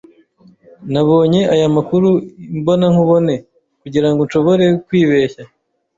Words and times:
Nabonye 0.91 1.41
aya 1.53 1.67
makuru 1.75 2.09
imbonankubone, 2.55 3.33
kugirango 3.81 4.21
nshobore 4.27 4.65
kwibeshya. 4.85 5.43